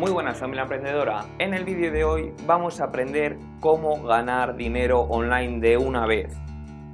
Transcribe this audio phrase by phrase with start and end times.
[0.00, 5.02] Muy buenas familia emprendedora, en el vídeo de hoy vamos a aprender cómo ganar dinero
[5.02, 6.34] online de una vez.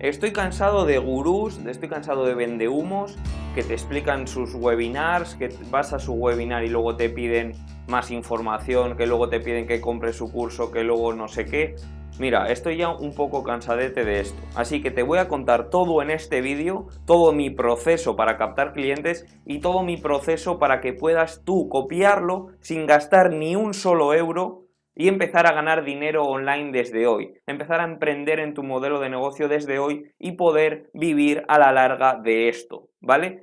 [0.01, 3.17] Estoy cansado de gurús, estoy cansado de vendehumos
[3.55, 7.53] que te explican sus webinars, que vas a su webinar y luego te piden
[7.87, 11.77] más información, que luego te piden que compres su curso, que luego no sé qué.
[12.19, 16.01] Mira, estoy ya un poco cansadete de esto, así que te voy a contar todo
[16.01, 20.95] en este vídeo, todo mi proceso para captar clientes y todo mi proceso para que
[20.95, 24.63] puedas tú copiarlo sin gastar ni un solo euro
[24.95, 29.11] y empezar a ganar dinero online desde hoy, empezar a emprender en tu modelo de
[29.11, 33.43] negocio desde hoy y poder vivir a la larga de esto, ¿vale?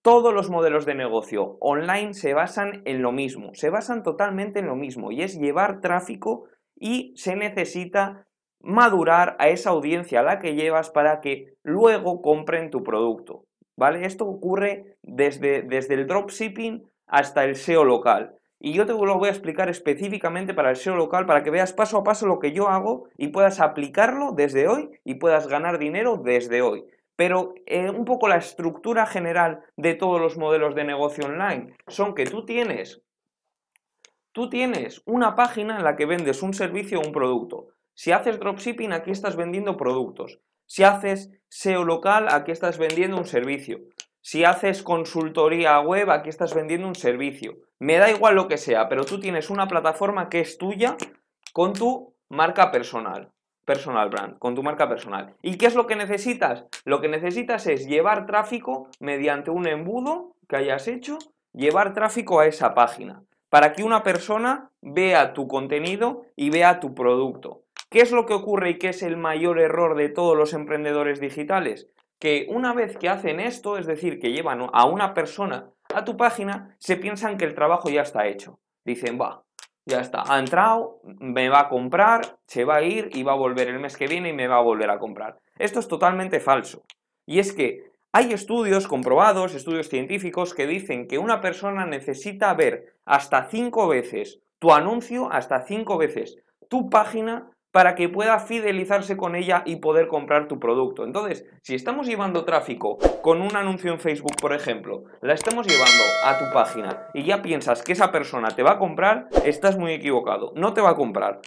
[0.00, 4.66] Todos los modelos de negocio online se basan en lo mismo, se basan totalmente en
[4.66, 6.44] lo mismo y es llevar tráfico
[6.82, 8.26] y se necesita
[8.60, 13.44] madurar a esa audiencia a la que llevas para que luego compren tu producto.
[13.76, 14.04] ¿Vale?
[14.04, 18.34] Esto ocurre desde, desde el dropshipping hasta el SEO local.
[18.58, 21.72] Y yo te lo voy a explicar específicamente para el SEO local para que veas
[21.72, 25.78] paso a paso lo que yo hago y puedas aplicarlo desde hoy y puedas ganar
[25.78, 26.84] dinero desde hoy.
[27.14, 32.14] Pero eh, un poco la estructura general de todos los modelos de negocio online son
[32.14, 33.02] que tú tienes
[34.32, 37.66] Tú tienes una página en la que vendes un servicio o un producto.
[37.92, 40.40] Si haces dropshipping, aquí estás vendiendo productos.
[40.64, 43.80] Si haces SEO local, aquí estás vendiendo un servicio.
[44.22, 47.58] Si haces consultoría web, aquí estás vendiendo un servicio.
[47.78, 50.96] Me da igual lo que sea, pero tú tienes una plataforma que es tuya
[51.52, 53.30] con tu marca personal.
[53.66, 55.34] Personal brand, con tu marca personal.
[55.42, 56.64] ¿Y qué es lo que necesitas?
[56.86, 61.18] Lo que necesitas es llevar tráfico mediante un embudo que hayas hecho,
[61.52, 63.22] llevar tráfico a esa página
[63.52, 67.64] para que una persona vea tu contenido y vea tu producto.
[67.90, 71.20] ¿Qué es lo que ocurre y qué es el mayor error de todos los emprendedores
[71.20, 71.90] digitales?
[72.18, 76.16] Que una vez que hacen esto, es decir, que llevan a una persona a tu
[76.16, 78.58] página, se piensan que el trabajo ya está hecho.
[78.86, 79.44] Dicen, va,
[79.84, 83.36] ya está, ha entrado, me va a comprar, se va a ir y va a
[83.36, 85.40] volver el mes que viene y me va a volver a comprar.
[85.58, 86.84] Esto es totalmente falso.
[87.26, 92.94] Y es que hay estudios comprobados, estudios científicos, que dicen que una persona necesita ver
[93.06, 96.36] hasta cinco veces tu anuncio, hasta cinco veces
[96.68, 101.04] tu página, para que pueda fidelizarse con ella y poder comprar tu producto.
[101.04, 106.04] Entonces, si estamos llevando tráfico con un anuncio en Facebook, por ejemplo, la estamos llevando
[106.24, 109.92] a tu página y ya piensas que esa persona te va a comprar, estás muy
[109.92, 110.52] equivocado.
[110.54, 111.40] No te va a comprar.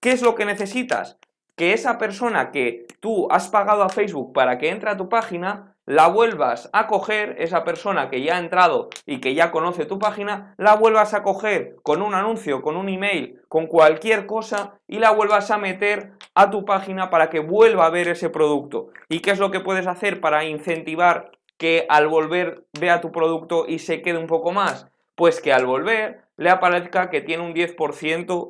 [0.00, 1.18] ¿Qué es lo que necesitas?
[1.56, 5.72] Que esa persona que tú has pagado a Facebook para que entre a tu página
[5.84, 9.98] la vuelvas a coger, esa persona que ya ha entrado y que ya conoce tu
[9.98, 14.98] página, la vuelvas a coger con un anuncio, con un email, con cualquier cosa y
[14.98, 18.88] la vuelvas a meter a tu página para que vuelva a ver ese producto.
[19.08, 23.66] ¿Y qué es lo que puedes hacer para incentivar que al volver vea tu producto
[23.66, 24.88] y se quede un poco más?
[25.16, 28.48] Pues que al volver le aparezca que tiene un 10%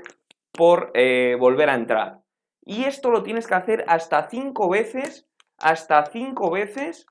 [0.53, 2.22] por eh, volver a entrar.
[2.65, 5.27] Y esto lo tienes que hacer hasta 5 veces,
[5.59, 7.07] hasta 5 veces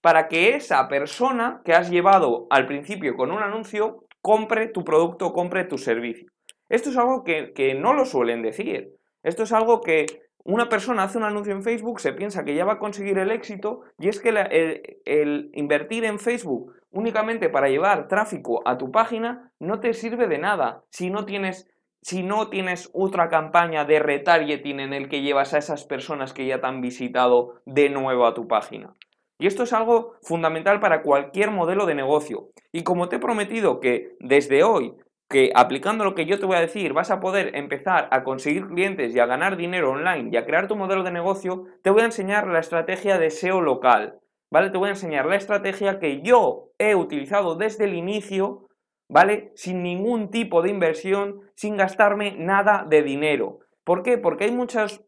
[0.00, 5.32] para que esa persona que has llevado al principio con un anuncio compre tu producto,
[5.32, 6.28] compre tu servicio.
[6.68, 8.92] Esto es algo que, no lo suelen decir.
[9.22, 10.06] Esto es algo que
[10.44, 13.32] una persona hace un anuncio en Facebook, se piensa que ya va a conseguir el
[13.32, 19.52] éxito y es que el, invertir en Facebook únicamente para llevar tráfico a tu página
[19.58, 21.68] no te sirve de nada si no tienes
[22.06, 26.46] si no tienes otra campaña de retargeting en el que llevas a esas personas que
[26.46, 28.94] ya te han visitado de nuevo a tu página.
[29.40, 32.50] Y esto es algo fundamental para cualquier modelo de negocio.
[32.70, 34.94] Y como te he prometido que desde hoy,
[35.28, 38.68] que aplicando lo que yo te voy a decir, vas a poder empezar a conseguir
[38.68, 42.02] clientes y a ganar dinero online y a crear tu modelo de negocio, te voy
[42.02, 44.20] a enseñar la estrategia de SEO local.
[44.48, 44.70] ¿Vale?
[44.70, 48.65] Te voy a enseñar la estrategia que yo he utilizado desde el inicio,
[49.08, 49.52] ¿vale?
[49.54, 53.60] Sin ningún tipo de inversión, sin gastarme nada de dinero.
[53.84, 54.18] ¿Por qué?
[54.18, 55.04] Porque hay muchos,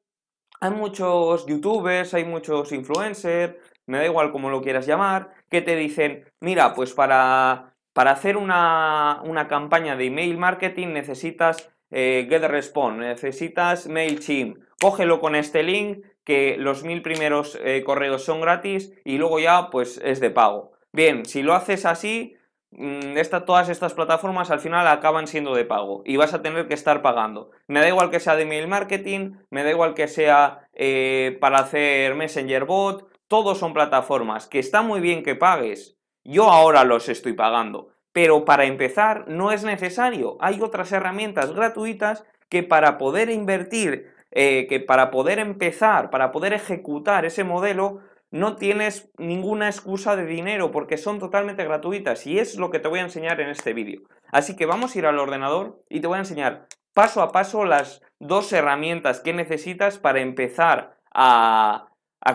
[0.60, 5.74] hay muchos youtubers, hay muchos influencers, me da igual cómo lo quieras llamar, que te
[5.74, 13.88] dicen, mira, pues para, para hacer una, campaña de email marketing necesitas eh, GetResponse, necesitas
[13.88, 19.40] MailChimp, cógelo con este link, que los mil primeros eh, correos son gratis y luego
[19.40, 20.72] ya pues es de pago.
[20.92, 22.36] Bien, si lo haces así,
[22.70, 23.14] mm,
[23.46, 27.02] todas estas plataformas al final acaban siendo de pago y vas a tener que estar
[27.02, 27.50] pagando.
[27.66, 31.58] Me da igual que sea de email marketing, me da igual que sea eh, para
[31.58, 35.98] hacer Messenger Bot, todos son plataformas que está muy bien que pagues.
[36.24, 40.36] Yo ahora los estoy pagando, pero para empezar no es necesario.
[40.40, 46.52] Hay otras herramientas gratuitas que para poder invertir, eh, que para poder empezar, para poder
[46.52, 48.00] ejecutar ese modelo,
[48.30, 52.88] no tienes ninguna excusa de dinero porque son totalmente gratuitas y es lo que te
[52.88, 54.02] voy a enseñar en este vídeo.
[54.30, 57.64] Así que vamos a ir al ordenador y te voy a enseñar paso a paso
[57.64, 61.84] las dos herramientas que necesitas para empezar a,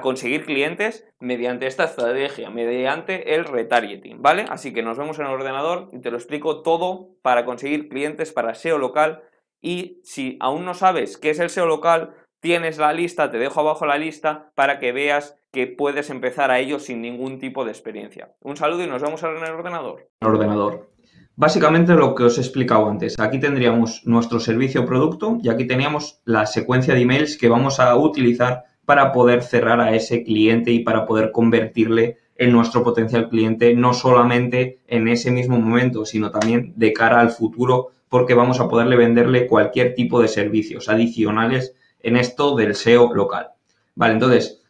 [0.01, 4.45] conseguir clientes mediante esta estrategia, mediante el retargeting, ¿vale?
[4.49, 8.31] Así que nos vemos en el ordenador y te lo explico todo para conseguir clientes
[8.31, 9.21] para SEO local
[9.61, 13.59] y si aún no sabes qué es el SEO local, tienes la lista, te dejo
[13.59, 17.69] abajo la lista para que veas que puedes empezar a ello sin ningún tipo de
[17.69, 18.33] experiencia.
[18.41, 20.09] Un saludo y nos vemos ahora en el ordenador.
[20.21, 20.89] ordenador.
[21.35, 23.19] Básicamente lo que os he explicado antes.
[23.19, 27.95] Aquí tendríamos nuestro servicio producto y aquí teníamos la secuencia de emails que vamos a
[27.95, 33.75] utilizar para poder cerrar a ese cliente y para poder convertirle en nuestro potencial cliente,
[33.75, 38.67] no solamente en ese mismo momento, sino también de cara al futuro, porque vamos a
[38.67, 43.49] poderle venderle cualquier tipo de servicios adicionales en esto del SEO local.
[43.95, 44.62] Vale, entonces,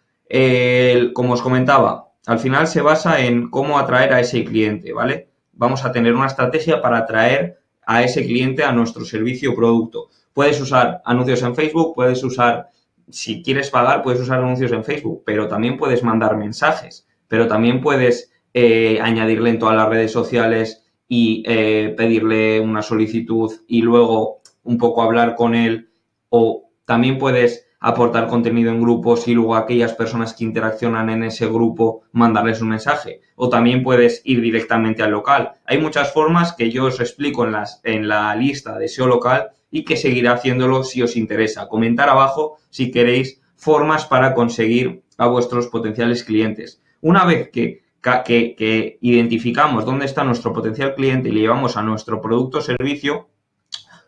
[1.14, 5.30] como os comentaba, al final se basa en cómo atraer a ese cliente, ¿vale?
[5.52, 10.10] Vamos a tener una estrategia para atraer a ese cliente a nuestro servicio o producto.
[10.34, 12.70] Puedes usar anuncios en Facebook, puedes usar,
[13.10, 17.82] si quieres pagar, puedes usar anuncios en Facebook, pero también puedes mandar mensajes, pero también
[17.82, 24.42] puedes eh, añadirle en todas las redes sociales y eh, pedirle una solicitud y luego
[24.64, 25.90] un poco hablar con él
[26.30, 31.24] o también puedes aportar contenido en grupos y luego a aquellas personas que interaccionan en
[31.24, 33.20] ese grupo mandarles un mensaje.
[33.36, 35.52] O también puedes ir directamente al local.
[35.66, 39.84] Hay muchas formas que yo os explico en, en la lista de SEO local y
[39.84, 41.68] que seguiré haciéndolo si os interesa.
[41.68, 46.82] Comentar abajo si queréis formas para conseguir a vuestros potenciales clientes.
[47.02, 47.84] Una vez que,
[48.24, 52.62] que, que identificamos dónde está nuestro potencial cliente y le llevamos a nuestro producto o
[52.62, 53.28] servicio,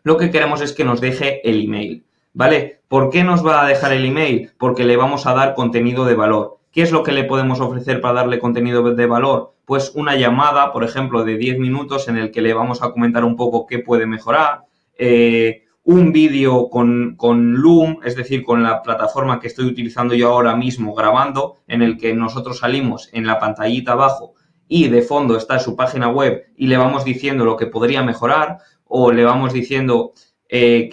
[0.03, 2.05] lo que queremos es que nos deje el email.
[2.35, 2.81] ¿Vale?
[2.89, 4.51] ¿Por qué nos va a dejar el email?
[4.57, 6.57] Porque le vamos a dar contenido de valor.
[6.69, 9.53] ¿Qué es lo que le podemos ofrecer para darle contenido de valor?
[9.63, 13.23] Pues una llamada, por ejemplo, de 10 minutos en el que le vamos a comentar
[13.23, 14.65] un poco qué puede mejorar.
[14.97, 20.33] Eh, un vídeo con, con, Loom, es decir, con la plataforma que estoy utilizando yo
[20.33, 24.33] ahora mismo grabando, en el que nosotros salimos en la pantallita abajo
[24.67, 28.57] y de fondo está su página web y le vamos diciendo lo que podría mejorar
[28.83, 30.11] o le vamos diciendo
[30.57, 30.87] eh,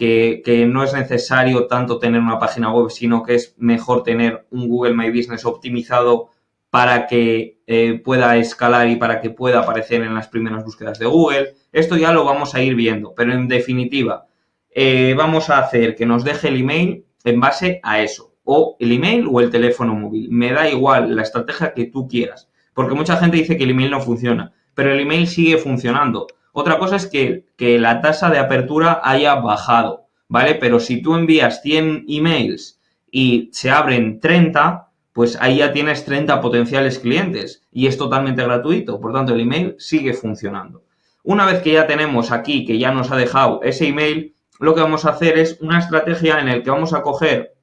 [0.44, 4.66] que, no es necesario tanto tener una página web, sino que es mejor tener un
[4.66, 6.30] Google My Business optimizado
[6.68, 11.06] para que eh, pueda escalar y para que pueda aparecer en las primeras búsquedas de
[11.06, 11.54] Google.
[11.70, 14.26] Esto ya lo vamos a ir viendo, pero en definitiva,
[14.68, 18.90] eh, vamos a hacer que nos deje el email en base a eso, o el
[18.90, 20.28] email o el teléfono móvil.
[20.32, 23.92] Me da igual la estrategia que tú quieras, porque mucha gente dice que el email
[23.92, 26.26] no funciona, pero el email sigue funcionando.
[26.52, 30.54] Otra cosa es que, la tasa de apertura haya bajado, ¿vale?
[30.54, 32.78] Pero si tú envías 100 emails
[33.10, 39.00] y se abren 30, pues ahí ya tienes 30 potenciales clientes y es totalmente gratuito.
[39.00, 40.84] Por tanto, el email sigue funcionando.
[41.22, 44.81] Una vez que ya tenemos aquí, que ya nos ha dejado ese email, lo que
[44.81, 47.55] vamos a hacer es una estrategia en la que vamos a coger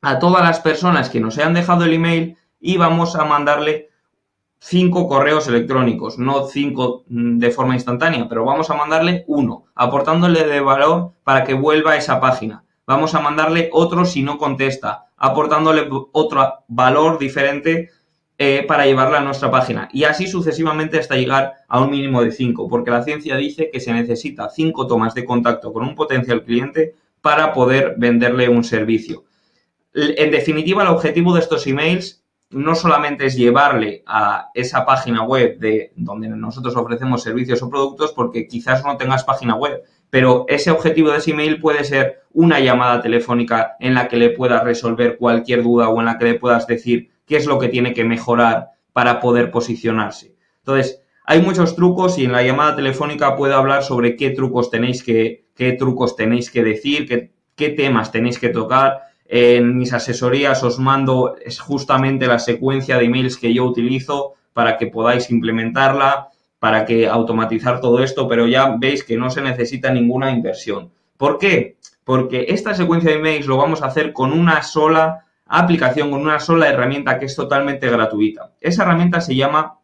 [0.00, 3.90] a todas las personas que nos hayan dejado el email y vamos a mandarle
[4.64, 10.44] cinco correos electrónicos, no cinco mm, de forma instantánea, pero vamos a mandarle uno, aportándole
[10.44, 12.64] de valor para que vuelva a esa página.
[12.86, 17.90] Vamos a mandarle otro si no contesta, aportándole otro valor diferente
[18.38, 19.88] eh, para llevarla a nuestra página.
[19.92, 23.80] Y así sucesivamente hasta llegar a un mínimo de cinco, porque la ciencia dice que
[23.80, 29.24] se necesita cinco tomas de contacto con un potencial cliente para poder venderle un servicio.
[29.92, 32.21] En definitiva, el objetivo de estos emails
[32.52, 38.12] no solamente es llevarle a esa página web de donde nosotros ofrecemos servicios o productos,
[38.12, 42.60] porque quizás no tengas página web, pero ese objetivo de ese email puede ser una
[42.60, 46.34] llamada telefónica en la que le puedas resolver cualquier duda o en la que le
[46.34, 50.36] puedas decir qué es lo que tiene que mejorar para poder posicionarse.
[50.58, 55.02] Entonces, hay muchos trucos y en la llamada telefónica puedo hablar sobre qué trucos tenéis
[55.02, 60.62] que, qué trucos tenéis que decir, qué, qué temas tenéis que tocar en mis asesorías
[60.62, 66.28] os mando es justamente la secuencia de emails que yo utilizo para que podáis implementarla,
[66.58, 70.90] para que automatizar todo esto, pero ya veis que no se necesita ninguna inversión.
[71.16, 71.78] ¿Por qué?
[72.04, 76.38] Porque esta secuencia de emails lo vamos a hacer con una sola aplicación, con una
[76.38, 78.52] sola herramienta que es totalmente gratuita.
[78.60, 79.78] Esa herramienta se llama,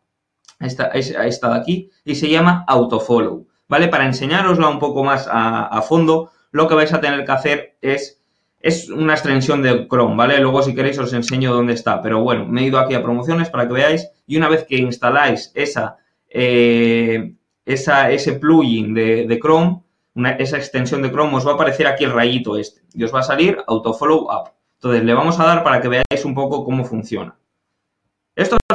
[0.60, 3.46] esta, de aquí, y se llama Autofollow.
[3.66, 3.88] ¿Vale?
[3.88, 8.17] Para enseñarosla un poco más a fondo, lo que vais a tener que hacer es
[8.60, 10.40] es una extensión de Chrome, ¿vale?
[10.40, 12.02] Luego si queréis os enseño dónde está.
[12.02, 14.10] Pero bueno, me he ido aquí a promociones para que veáis.
[14.26, 15.96] Y una vez que instaláis esa,
[16.28, 17.34] eh,
[17.64, 19.82] ese plugin de, Chrome,
[20.38, 22.82] esa extensión de Chrome, os va a aparecer aquí el rayito este.
[22.94, 24.50] Y os va a salir Autofollow Up.
[24.74, 27.36] Entonces le vamos a dar para que veáis un poco cómo funciona.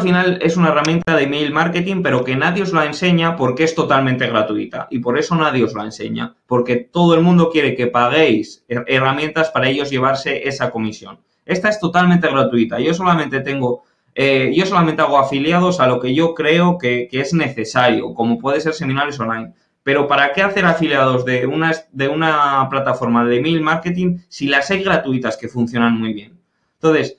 [0.04, 3.74] Final es una herramienta de email marketing, pero que nadie os la enseña porque es
[3.74, 4.88] totalmente gratuita.
[4.92, 9.50] Y por eso nadie os la enseña, porque todo el mundo quiere que paguéis herramientas
[9.50, 11.20] para ellos llevarse esa comisión.
[11.46, 12.80] Esta es totalmente gratuita.
[12.80, 13.84] Yo solamente tengo,
[14.14, 18.38] eh, yo solamente hago afiliados a lo que yo creo que, que, es necesario, como
[18.38, 19.54] puede ser seminarios online.
[19.84, 24.70] Pero ¿para qué hacer afiliados de una, de una plataforma de email marketing si las
[24.70, 26.40] hay gratuitas que funcionan muy bien?
[26.76, 27.18] Entonces,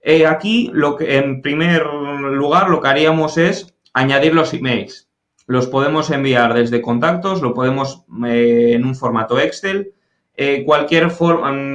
[0.00, 1.82] eh, aquí, lo que, en primer
[2.22, 5.08] lugar, lo que haríamos es añadir los emails.
[5.46, 9.94] Los podemos enviar desde contactos, lo podemos eh, en un formato Excel,
[10.36, 11.10] eh, cualquier,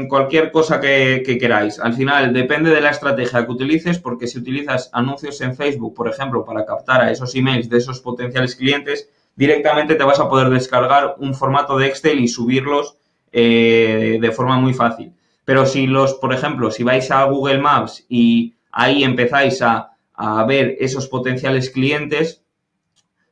[0.08, 1.80] cualquier cosa que, que, queráis.
[1.80, 6.08] Al final, depende de la estrategia que utilices, porque si utilizas anuncios en Facebook, por
[6.08, 10.50] ejemplo, para captar a esos emails de esos potenciales clientes, directamente te vas a poder
[10.50, 12.98] descargar un formato de Excel y subirlos
[13.32, 15.12] de forma muy fácil.
[15.46, 19.93] Pero si los, por ejemplo, si vais a Google Maps y ahí empezáis a,
[20.48, 22.44] ver esos potenciales clientes,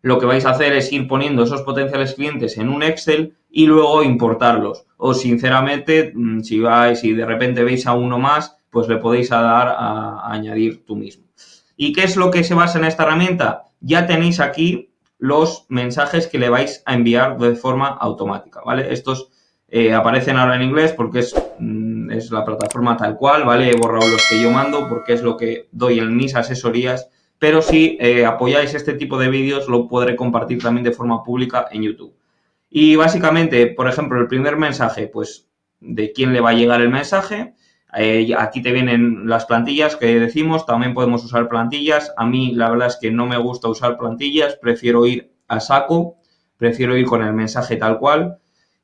[0.01, 3.67] lo que vais a hacer es ir poniendo esos potenciales clientes en un Excel y
[3.67, 4.85] luego importarlos.
[4.97, 9.29] O sinceramente, mm, si vais y de repente veis a uno más, pues le podéis
[9.29, 11.25] dar a, añadir tú mismo.
[11.75, 13.63] ¿Y qué es lo que se basa en esta herramienta?
[13.79, 18.91] Ya tenéis aquí los mensajes que le vais a enviar de forma automática, ¿vale?
[18.91, 19.29] Estos
[19.67, 23.71] eh, aparecen ahora en inglés porque es, mm, es, la plataforma tal cual, ¿vale?
[23.71, 27.61] He borrado los que yo mando porque es lo que doy en mis asesorías, pero
[27.61, 31.83] si eh, apoyáis este tipo de vídeos lo podré compartir también de forma pública en
[31.83, 32.13] YouTube.
[32.69, 35.47] Y básicamente, por ejemplo, el primer mensaje, pues
[35.79, 37.55] de quién le va a llegar el mensaje.
[37.97, 42.13] Eh, aquí te vienen las plantillas que decimos, también podemos usar plantillas.
[42.17, 46.17] A mí la verdad es que no me gusta usar plantillas, prefiero ir a saco,
[46.57, 48.40] prefiero ir con el mensaje tal cual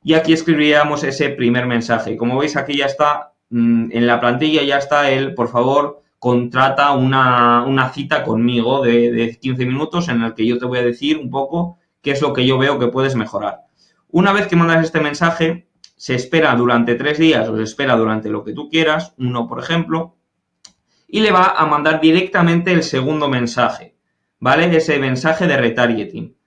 [0.08, 2.16] y aquí escribiríamos ese primer mensaje.
[2.16, 6.92] Como veis, aquí ya está, mm, en la plantilla ya está el, por favor, contrata
[6.92, 11.18] una, cita conmigo de, de 15 minutos en el que yo te voy a decir
[11.18, 13.66] un poco qué es lo que yo veo que puedes mejorar.
[14.08, 18.30] Una vez que mandas este mensaje, se espera durante tres días o se espera durante
[18.30, 20.16] lo que tú quieras, uno por ejemplo,
[21.06, 23.94] y le va a mandar directamente el segundo mensaje,
[24.40, 24.74] ¿vale?
[24.74, 26.37] Ese mensaje de retargeting.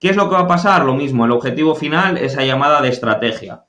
[0.00, 0.86] ¿Qué es lo que va a pasar?
[0.86, 3.64] Lo mismo, el objetivo final, esa llamada de estrategia.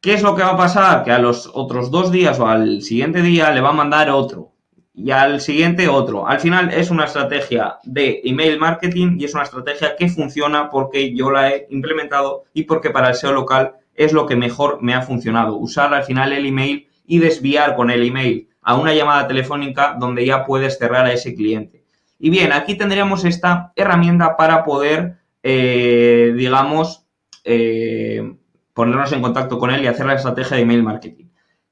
[0.00, 1.04] ¿Qué es lo que va a pasar?
[1.04, 4.50] Que a los otros dos días o al siguiente día le va a mandar otro
[4.92, 6.26] y al siguiente otro.
[6.26, 11.14] Al final es una estrategia de email marketing y es una estrategia que funciona porque
[11.14, 14.94] yo la he implementado y porque para el SEO local es lo que mejor me
[14.94, 15.56] ha funcionado.
[15.56, 20.26] Usar al final el email y desviar con el email a una llamada telefónica donde
[20.26, 21.84] ya puedes cerrar a ese cliente.
[22.18, 27.06] Y bien, aquí tendríamos esta herramienta para poder eh, digamos,
[27.44, 28.34] eh,
[28.74, 31.26] ponernos en contacto con él y hacer la estrategia de email marketing.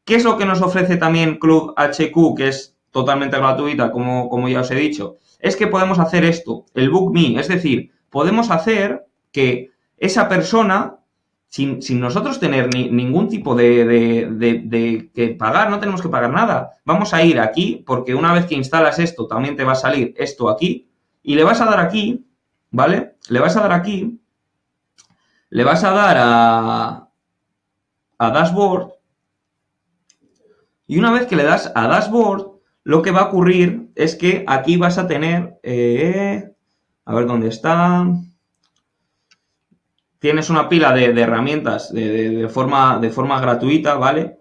[0.04, 4.48] ¿Qué es lo que nos ofrece también Club HQ, que es totalmente gratuita, como, como
[4.48, 5.18] ya os he dicho?
[5.38, 10.96] Es que podemos hacer esto, el Book Me, es decir, podemos hacer que esa persona,
[11.46, 16.70] sin, nosotros tener ningún tipo de, de, que pagar, no tenemos que pagar nada.
[16.84, 20.14] Vamos a ir aquí, porque una vez que instalas esto, también te va a salir
[20.16, 20.88] esto aquí,
[21.22, 22.25] y le vas a dar aquí
[22.70, 23.16] ¿vale?
[23.28, 24.20] Le vas a dar aquí,
[25.50, 27.08] le vas a dar a,
[28.18, 28.99] a Dashboard,
[30.88, 32.47] y una vez que le das a Dashboard,
[32.85, 36.50] lo que va a ocurrir es que aquí vas a tener, eh,
[37.04, 38.06] a ver dónde está,
[40.18, 44.38] tienes una pila de, herramientas de, forma, de forma gratuita, ¿vale?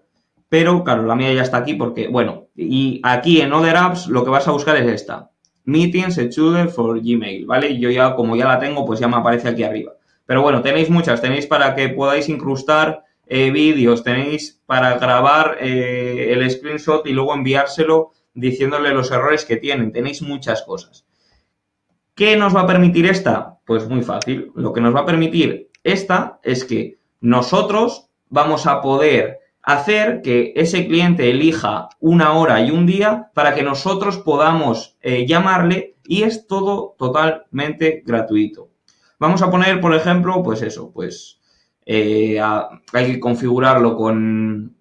[0.48, 4.24] Pero, claro, la mía ya está aquí porque, bueno, y aquí en Other Apps lo
[4.24, 5.30] que vas a buscar es esta.
[5.68, 7.78] Meetings Schedule for Gmail, ¿vale?
[7.78, 9.92] Yo ya, como ya la tengo, pues ya me aparece aquí arriba.
[10.24, 16.32] Pero bueno, tenéis muchas, tenéis para que podáis incrustar eh, vídeos, tenéis para grabar eh,
[16.32, 19.92] el screenshot y luego enviárselo diciéndole los errores que tienen.
[19.92, 21.04] Tenéis muchas cosas.
[22.14, 23.58] ¿Qué nos va a permitir esta?
[23.66, 24.50] Pues muy fácil.
[24.54, 30.54] Lo que nos va a permitir esta es que nosotros vamos a poder hacer que
[30.56, 36.22] ese cliente elija una hora y un día para que nosotros podamos eh, llamarle y
[36.22, 38.70] es todo totalmente gratuito.
[39.18, 41.40] Vamos a poner, por ejemplo, pues eso, pues
[41.84, 44.74] eh, hay que configurarlo con,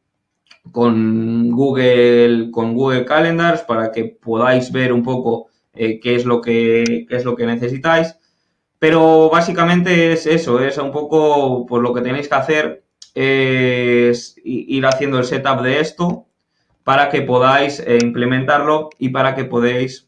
[0.71, 6.39] con, Google, con Google Calendars para que podáis ver un poco eh, qué, es lo
[6.39, 8.15] que, qué es lo que necesitáis.
[8.79, 12.86] Pero básicamente es eso, es un poco por lo que tenéis que hacer
[13.19, 16.27] es ir haciendo el setup de esto
[16.83, 20.07] para que podáis eh, implementarlo y para que podéis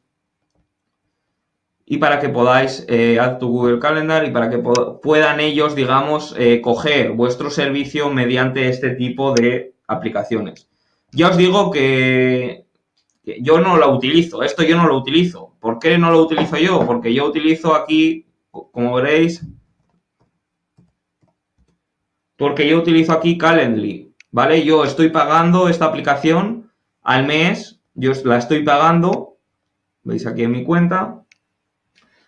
[1.88, 4.60] y para que podáis eh, add to Google Calendar y para que
[5.02, 10.70] puedan ellos, digamos, eh, coger vuestro servicio mediante este tipo de aplicaciones.
[11.12, 12.66] Ya os digo que,
[13.26, 15.56] que yo no la utilizo, esto yo no lo utilizo.
[15.60, 16.86] ¿Por qué no lo utilizo yo?
[16.86, 19.44] Porque yo utilizo aquí, como veréis,
[22.40, 24.64] porque yo utilizo aquí Calendly, ¿vale?
[24.64, 26.72] Yo estoy pagando esta aplicación
[27.04, 29.36] al mes, yo la estoy pagando,
[30.04, 31.26] veis aquí en mi cuenta,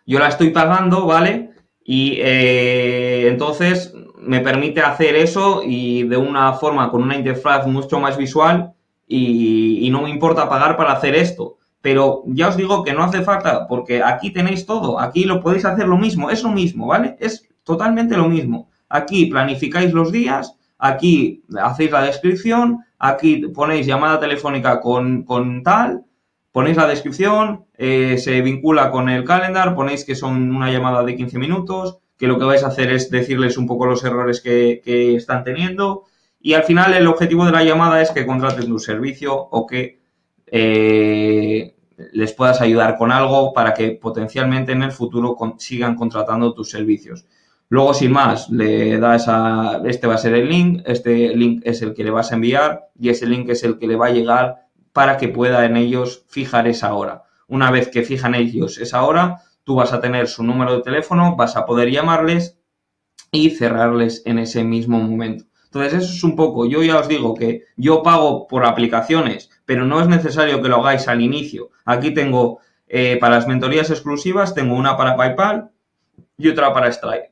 [0.06, 1.52] yo la estoy pagando, ¿vale?
[1.86, 8.02] Y eh, entonces me permite hacer eso y de una forma con una interfaz mucho
[8.02, 8.74] más visual
[9.08, 11.58] y, no me importa pagar para hacer esto.
[11.82, 15.64] Pero ya os digo que no hace falta porque aquí tenéis todo, aquí lo podéis
[15.64, 17.16] hacer lo mismo, es lo mismo, ¿vale?
[17.20, 18.71] Es totalmente lo mismo.
[18.92, 26.04] Aquí planificáis los días, aquí hacéis la descripción, aquí ponéis llamada telefónica con, con tal,
[26.52, 31.16] ponéis la descripción, eh, se vincula con el calendar, ponéis que son una llamada de
[31.16, 34.82] 15 minutos, que lo que vais a hacer es decirles un poco los errores que,
[35.16, 36.04] están teniendo
[36.40, 40.02] y al final el objetivo de la llamada es que contraten tu servicio o que
[40.48, 41.76] eh,
[42.14, 47.26] les puedas ayudar con algo para que potencialmente en el futuro sigan contratando tus servicios.
[47.72, 51.82] Luego, sin más, le das a, este va a ser el link, este link es
[51.82, 54.12] el que le vas a enviar y ese link es el que le va a
[54.12, 57.24] llegar para que pueda en ellos fijar esa hora.
[57.48, 61.38] Una vez que fijan ellos esa hora, tú vas a tener su número de teléfono,
[61.38, 62.60] vas a poder llamarles
[63.32, 65.46] y cerrarles en ese mismo momento.
[65.64, 69.86] Entonces, eso es un poco, yo ya os digo que yo pago por aplicaciones, pero
[69.86, 71.70] no es necesario que lo hagáis al inicio.
[71.86, 72.60] Aquí tengo,
[72.90, 75.72] eh, para las mentorías exclusivas, tengo una para PayPal
[76.38, 77.31] y otra para Stripe.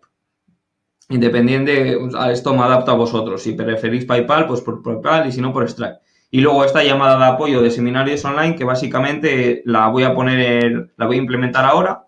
[1.09, 1.97] Independiente,
[2.31, 3.41] esto me adapto a vosotros.
[3.41, 5.97] Si preferís PayPal, pues por PayPal y si no, por Stripe.
[6.29, 10.91] Y luego esta llamada de apoyo de seminarios online que básicamente la voy a poner,
[10.95, 12.03] la voy a implementar ahora,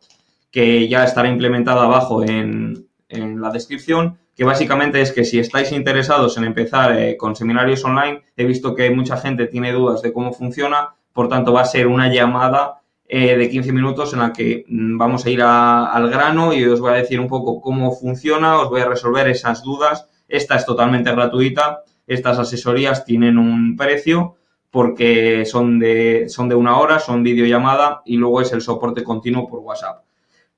[0.51, 6.38] que ya estará implementada abajo en, la descripción, que básicamente es que si estáis interesados
[6.38, 10.31] en empezar eh, con seminarios online, he visto que mucha gente tiene dudas de cómo
[10.31, 12.80] funciona, por tanto va a ser una llamada
[13.13, 16.79] eh, de 15 minutos en la que mm, vamos a ir al grano y os
[16.79, 20.07] voy a decir un poco cómo funciona, os voy a resolver esas dudas.
[20.27, 24.35] Esta es totalmente gratuita estas asesorías tienen un precio
[24.69, 29.47] porque son de, son de una hora, son videollamada y luego es el soporte continuo
[29.47, 30.03] por WhatsApp.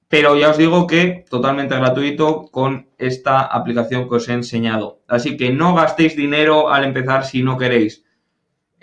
[0.08, 5.02] Pero ya os digo que totalmente gratuito con esta aplicación que os he enseñado.
[5.08, 8.04] Así que no gastéis dinero al empezar si no queréis.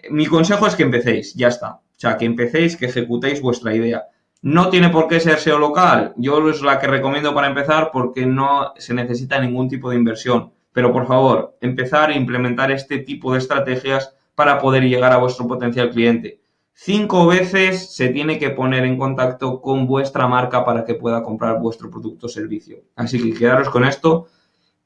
[0.09, 1.81] Mi consejo es que empecéis, ya está.
[2.01, 4.07] O sea, que empecéis, que ejecutéis vuestra idea.
[4.41, 6.15] No tiene por qué ser SEO local.
[6.17, 10.51] Yo es la que recomiendo para empezar porque no se necesita ningún tipo de inversión.
[10.73, 15.47] Pero por favor, empezar a implementar este tipo de estrategias para poder llegar a vuestro
[15.47, 16.41] potencial cliente.
[16.73, 21.61] Cinco veces se tiene que poner en contacto con vuestra marca para que pueda comprar
[21.61, 22.79] vuestro producto o servicio.
[22.97, 24.29] Así que quedaros con esto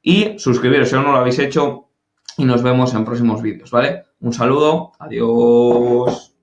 [0.02, 1.90] y suscribiros si aún no lo habéis hecho
[2.36, 4.02] y nos vemos en próximos vídeos, ¿vale?
[4.18, 6.33] Un saludo, adiós.